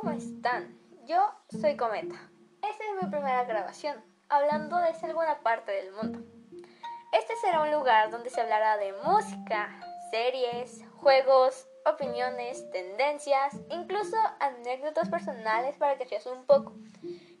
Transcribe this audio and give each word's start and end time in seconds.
¿cómo 0.00 0.12
están? 0.12 0.78
Yo 1.06 1.18
soy 1.60 1.76
Cometa. 1.76 2.14
Esta 2.62 2.84
es 2.84 3.02
mi 3.02 3.10
primera 3.10 3.42
grabación, 3.42 3.96
hablando 4.28 4.76
desde 4.78 5.08
alguna 5.08 5.40
parte 5.40 5.72
del 5.72 5.92
mundo. 5.92 6.20
Este 7.12 7.34
será 7.40 7.62
un 7.62 7.72
lugar 7.72 8.08
donde 8.10 8.30
se 8.30 8.40
hablará 8.40 8.76
de 8.76 8.92
música, 9.02 9.68
series, 10.12 10.82
juegos, 10.98 11.66
opiniones, 11.84 12.70
tendencias, 12.70 13.56
incluso 13.70 14.16
anécdotas 14.38 15.08
personales 15.08 15.76
para 15.78 15.98
que 15.98 16.06
seas 16.06 16.26
un 16.26 16.44
poco, 16.44 16.74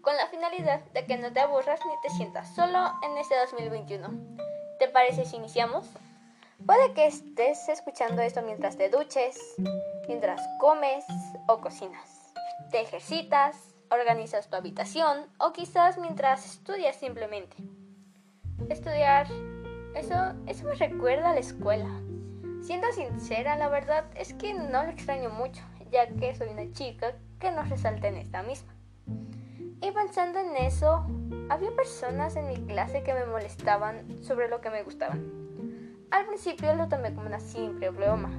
con 0.00 0.16
la 0.16 0.28
finalidad 0.28 0.84
de 0.92 1.06
que 1.06 1.16
no 1.16 1.32
te 1.32 1.40
aburras 1.40 1.80
ni 1.84 2.00
te 2.02 2.10
sientas 2.10 2.54
solo 2.54 2.78
en 3.02 3.18
este 3.18 3.36
2021. 3.36 4.10
¿Te 4.78 4.86
parece 4.86 5.24
si 5.24 5.36
iniciamos? 5.36 5.90
Puede 6.64 6.94
que 6.94 7.06
estés 7.06 7.68
escuchando 7.68 8.22
esto 8.22 8.42
mientras 8.42 8.76
te 8.76 8.88
duches, 8.90 9.38
mientras 10.06 10.40
comes 10.60 11.04
o 11.48 11.60
cocinas, 11.60 12.13
te 12.70 12.80
ejercitas, 12.80 13.74
organizas 13.90 14.48
tu 14.48 14.56
habitación 14.56 15.26
o 15.38 15.52
quizás 15.52 15.98
mientras 15.98 16.44
estudias 16.44 16.96
simplemente. 16.96 17.56
Estudiar, 18.68 19.26
eso, 19.94 20.14
eso 20.46 20.64
me 20.64 20.74
recuerda 20.74 21.30
a 21.30 21.34
la 21.34 21.40
escuela. 21.40 21.88
Siendo 22.62 22.90
sincera, 22.92 23.56
la 23.56 23.68
verdad 23.68 24.04
es 24.14 24.32
que 24.34 24.54
no 24.54 24.84
lo 24.84 24.90
extraño 24.90 25.30
mucho, 25.30 25.62
ya 25.90 26.06
que 26.08 26.34
soy 26.34 26.48
una 26.48 26.70
chica 26.72 27.14
que 27.38 27.50
no 27.50 27.62
resalta 27.62 28.08
en 28.08 28.16
esta 28.16 28.42
misma. 28.42 28.74
Y 29.80 29.90
pensando 29.90 30.38
en 30.38 30.56
eso, 30.56 31.06
había 31.50 31.70
personas 31.72 32.36
en 32.36 32.48
mi 32.48 32.56
clase 32.56 33.02
que 33.02 33.12
me 33.12 33.26
molestaban 33.26 34.22
sobre 34.22 34.48
lo 34.48 34.60
que 34.62 34.70
me 34.70 34.82
gustaban. 34.82 35.30
Al 36.10 36.26
principio 36.26 36.74
lo 36.74 36.88
tomé 36.88 37.14
como 37.14 37.26
una 37.26 37.40
simple 37.40 37.90
broma, 37.90 38.30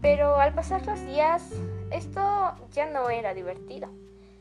pero 0.00 0.36
al 0.36 0.54
pasar 0.54 0.86
los 0.86 1.00
días 1.00 1.50
esto 1.90 2.54
ya 2.72 2.86
no 2.86 3.10
era 3.10 3.34
divertido. 3.34 3.88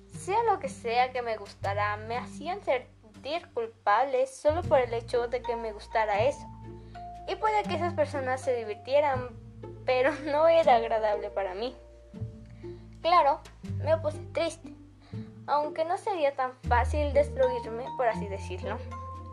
Sea 0.07 0.43
lo 0.43 0.59
que 0.59 0.69
sea 0.69 1.11
que 1.11 1.21
me 1.21 1.37
gustara, 1.37 1.97
me 1.97 2.17
hacían 2.17 2.61
sentir 2.63 3.47
culpable 3.53 4.27
solo 4.27 4.61
por 4.63 4.79
el 4.79 4.93
hecho 4.93 5.27
de 5.27 5.41
que 5.41 5.55
me 5.55 5.71
gustara 5.71 6.23
eso. 6.23 6.45
Y 7.27 7.35
puede 7.35 7.63
que 7.63 7.75
esas 7.75 7.93
personas 7.93 8.41
se 8.41 8.55
divirtieran, 8.55 9.29
pero 9.85 10.11
no 10.25 10.47
era 10.47 10.75
agradable 10.75 11.29
para 11.29 11.53
mí. 11.53 11.75
Claro, 13.01 13.39
me 13.83 13.97
puse 13.97 14.19
triste, 14.33 14.73
aunque 15.47 15.85
no 15.85 15.97
sería 15.97 16.35
tan 16.35 16.53
fácil 16.67 17.13
destruirme, 17.13 17.85
por 17.97 18.07
así 18.07 18.27
decirlo. 18.27 18.77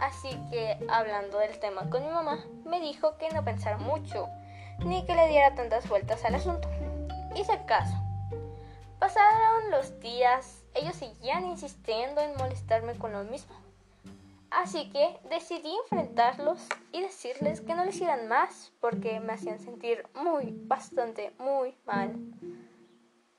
Así 0.00 0.28
que, 0.52 0.76
hablando 0.88 1.38
del 1.38 1.58
tema 1.58 1.88
con 1.88 2.04
mi 2.04 2.10
mamá, 2.10 2.44
me 2.64 2.80
dijo 2.80 3.16
que 3.16 3.30
no 3.30 3.44
pensara 3.44 3.78
mucho, 3.78 4.28
ni 4.84 5.04
que 5.06 5.14
le 5.14 5.26
diera 5.28 5.54
tantas 5.54 5.88
vueltas 5.88 6.24
al 6.24 6.34
asunto. 6.34 6.68
Hice 7.34 7.58
caso. 7.66 8.05
Pasaron 8.98 9.70
los 9.70 10.00
días, 10.00 10.64
ellos 10.74 10.96
seguían 10.96 11.46
insistiendo 11.46 12.20
en 12.20 12.36
molestarme 12.36 12.96
con 12.96 13.12
lo 13.12 13.24
mismo. 13.24 13.54
Así 14.50 14.90
que 14.90 15.18
decidí 15.28 15.74
enfrentarlos 15.82 16.66
y 16.92 17.02
decirles 17.02 17.60
que 17.60 17.74
no 17.74 17.84
les 17.84 17.96
hicieran 17.96 18.26
más 18.26 18.72
porque 18.80 19.20
me 19.20 19.34
hacían 19.34 19.58
sentir 19.58 20.06
muy, 20.14 20.54
bastante, 20.66 21.32
muy 21.38 21.76
mal. 21.84 22.16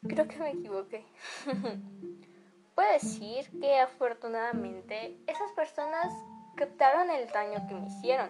Creo 0.08 0.28
que 0.28 0.38
me 0.38 0.52
equivoqué. 0.52 1.06
Puedo 2.76 2.94
decir 2.94 3.50
que 3.60 3.80
afortunadamente 3.80 5.18
esas 5.26 5.52
personas 5.54 6.14
captaron 6.56 7.10
el 7.10 7.28
daño 7.30 7.66
que 7.68 7.74
me 7.74 7.88
hicieron. 7.88 8.30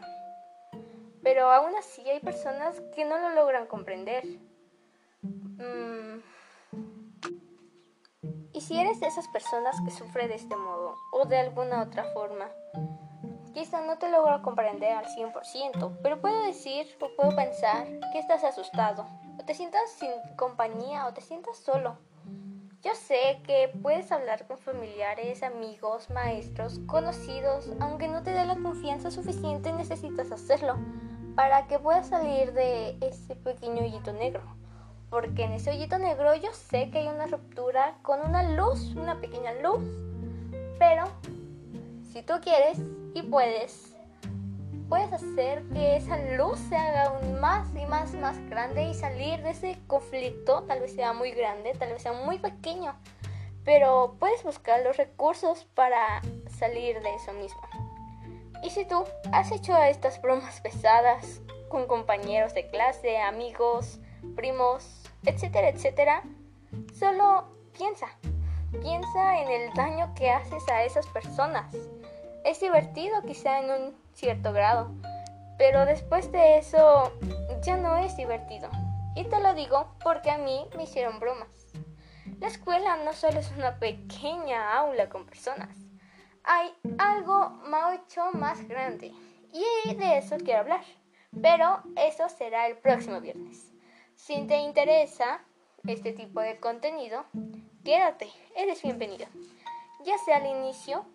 Pero 1.21 1.51
aún 1.51 1.75
así 1.75 2.07
hay 2.09 2.21
personas 2.21 2.79
que 2.95 3.03
no 3.03 3.17
lo 3.17 3.31
logran 3.31 3.67
comprender. 3.67 4.23
Si 8.67 8.77
eres 8.77 8.99
de 8.99 9.07
esas 9.07 9.29
personas 9.29 9.79
que 9.79 9.91
sufre 9.91 10.27
de 10.27 10.35
este 10.35 10.57
modo 10.57 10.97
o 11.13 11.23
de 11.23 11.39
alguna 11.39 11.81
otra 11.83 12.03
forma, 12.13 12.49
quizá 13.53 13.79
no 13.79 13.97
te 13.97 14.09
logro 14.09 14.41
comprender 14.41 14.91
al 14.91 15.05
100%, 15.05 15.99
pero 16.03 16.19
puedo 16.19 16.43
decir 16.43 16.85
o 16.99 17.07
puedo 17.15 17.33
pensar 17.33 17.87
que 18.11 18.19
estás 18.19 18.43
asustado, 18.43 19.07
o 19.39 19.45
te 19.45 19.53
sientas 19.53 19.89
sin 19.91 20.11
compañía 20.35 21.07
o 21.07 21.13
te 21.13 21.21
sientas 21.21 21.55
solo. 21.55 21.97
Yo 22.83 22.93
sé 22.93 23.41
que 23.45 23.71
puedes 23.81 24.11
hablar 24.11 24.45
con 24.47 24.57
familiares, 24.57 25.43
amigos, 25.43 26.09
maestros, 26.09 26.81
conocidos, 26.87 27.71
aunque 27.79 28.09
no 28.09 28.21
te 28.21 28.31
dé 28.31 28.43
la 28.43 28.57
confianza 28.57 29.11
suficiente 29.11 29.71
necesitas 29.71 30.29
hacerlo 30.29 30.75
para 31.37 31.67
que 31.67 31.79
puedas 31.79 32.07
salir 32.07 32.51
de 32.51 32.97
ese 32.99 33.33
pequeño 33.37 33.83
hoyito 33.83 34.11
negro. 34.11 34.43
Porque 35.09 35.43
en 35.45 35.53
ese 35.53 35.71
hoyito 35.71 35.97
negro 35.97 36.35
yo 36.35 36.51
sé 36.53 36.89
que 36.89 36.99
hay 36.99 37.07
una 37.07 37.27
ruptura 37.27 37.95
con 38.01 38.19
una 38.21 38.43
luz, 38.43 38.93
una 38.95 39.19
pequeña 39.21 39.53
luz. 39.61 39.83
Pero 40.77 41.05
si 42.11 42.21
tú 42.21 42.33
quieres 42.41 42.77
y 43.13 43.21
puedes, 43.21 43.95
puedes 44.89 45.11
hacer 45.13 45.63
que 45.73 45.95
esa 45.97 46.17
luz 46.35 46.59
se 46.59 46.75
haga 46.75 47.05
aún 47.05 47.39
más 47.39 47.67
y 47.75 47.85
más, 47.85 48.13
más 48.13 48.37
grande 48.49 48.83
y 48.83 48.93
salir 48.93 49.41
de 49.43 49.51
ese 49.51 49.77
conflicto, 49.87 50.63
tal 50.63 50.81
vez 50.81 50.93
sea 50.93 51.13
muy 51.13 51.31
grande, 51.31 51.73
tal 51.77 51.89
vez 51.89 52.01
sea 52.01 52.13
muy 52.13 52.39
pequeño, 52.39 52.95
pero 53.63 54.15
puedes 54.19 54.43
buscar 54.43 54.81
los 54.83 54.97
recursos 54.97 55.65
para 55.73 56.21
salir 56.57 57.01
de 57.01 57.15
eso 57.15 57.33
mismo. 57.33 57.61
Y 58.63 58.69
si 58.71 58.85
tú 58.85 59.03
has 59.31 59.51
hecho 59.51 59.77
estas 59.77 60.21
bromas 60.21 60.59
pesadas 60.61 61.41
con 61.69 61.85
compañeros 61.85 62.53
de 62.53 62.67
clase, 62.67 63.19
amigos, 63.19 63.99
primos, 64.35 65.03
etcétera, 65.23 65.69
etcétera, 65.69 66.23
solo 66.93 67.45
piensa, 67.77 68.07
piensa 68.81 69.39
en 69.39 69.49
el 69.49 69.73
daño 69.73 70.13
que 70.15 70.29
haces 70.31 70.67
a 70.69 70.83
esas 70.83 71.07
personas. 71.07 71.75
Es 72.43 72.59
divertido 72.59 73.21
quizá 73.23 73.59
en 73.59 73.71
un 73.71 73.95
cierto 74.13 74.53
grado, 74.53 74.91
pero 75.57 75.85
después 75.85 76.31
de 76.31 76.57
eso 76.57 77.11
ya 77.61 77.77
no 77.77 77.97
es 77.97 78.15
divertido. 78.15 78.69
Y 79.15 79.23
te 79.25 79.39
lo 79.39 79.53
digo 79.53 79.95
porque 80.03 80.31
a 80.31 80.37
mí 80.37 80.67
me 80.75 80.83
hicieron 80.83 81.19
bromas. 81.19 81.49
La 82.39 82.47
escuela 82.47 82.97
no 82.97 83.13
solo 83.13 83.39
es 83.39 83.51
una 83.57 83.79
pequeña 83.79 84.77
aula 84.77 85.09
con 85.09 85.25
personas, 85.25 85.75
hay 86.43 86.73
algo 86.97 87.49
mucho 87.49 88.31
más 88.33 88.65
grande. 88.67 89.11
Y 89.51 89.93
de 89.95 90.17
eso 90.17 90.37
quiero 90.37 90.61
hablar. 90.61 90.83
Pero 91.41 91.81
eso 91.95 92.29
será 92.29 92.67
el 92.67 92.77
próximo 92.77 93.19
viernes. 93.19 93.73
Si 94.17 94.45
te 94.45 94.57
interesa 94.57 95.39
este 95.87 96.11
tipo 96.11 96.41
de 96.41 96.59
contenido, 96.59 97.23
quédate, 97.85 98.29
eres 98.55 98.81
bienvenido. 98.81 99.25
Ya 100.03 100.17
sea 100.17 100.37
al 100.37 100.47
inicio 100.47 101.05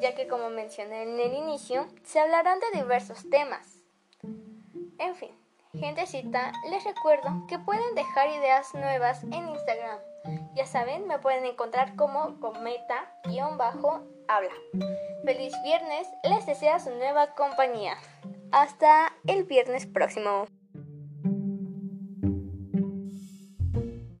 ya 0.00 0.14
que 0.14 0.28
como 0.28 0.50
mencioné 0.50 1.02
en 1.02 1.18
el 1.18 1.32
inicio, 1.34 1.86
se 2.04 2.20
hablarán 2.20 2.58
de 2.60 2.78
diversos 2.80 3.28
temas. 3.30 3.78
En 4.98 5.14
fin, 5.14 5.30
gentecita, 5.74 6.52
les 6.70 6.84
recuerdo 6.84 7.46
que 7.48 7.58
pueden 7.58 7.94
dejar 7.94 8.28
ideas 8.28 8.74
nuevas 8.74 9.22
en 9.24 9.48
Instagram. 9.48 9.98
Ya 10.56 10.64
saben, 10.64 11.06
me 11.06 11.18
pueden 11.18 11.44
encontrar 11.44 11.96
como 11.96 12.40
cometa-habla. 12.40 14.54
Feliz 15.22 15.52
viernes, 15.62 16.08
les 16.24 16.46
desea 16.46 16.78
su 16.78 16.88
nueva 16.92 17.34
compañía. 17.34 17.98
Hasta 18.52 19.12
el 19.26 19.44
viernes 19.44 19.84
próximo. 19.84 20.46